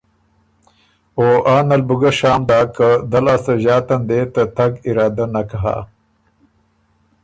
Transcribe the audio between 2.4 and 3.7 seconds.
داک که دۀ لاسته